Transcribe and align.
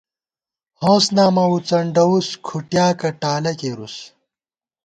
ہونس 0.81 1.05
نامہ 1.15 1.43
وُڅنڈَوُس 1.51 2.27
کھُٹیاکہ 2.45 3.09
ٹالہ 3.21 3.53
کېرُوس 3.59 3.95